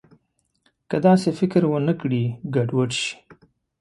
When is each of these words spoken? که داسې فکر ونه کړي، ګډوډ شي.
که 0.89 0.97
داسې 1.07 1.29
فکر 1.39 1.61
ونه 1.67 1.93
کړي، 2.01 2.23
ګډوډ 2.55 2.89
شي. 3.01 3.13